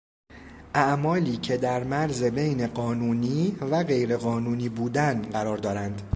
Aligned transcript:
اعمالی 0.75 1.37
که 1.37 1.57
در 1.57 1.83
مرز 1.83 2.23
بین 2.23 2.67
قانونی 2.67 3.57
و 3.71 3.83
غیر 3.83 4.17
قانونی 4.17 4.69
بودن 4.69 5.21
قرار 5.21 5.57
دارند 5.57 6.01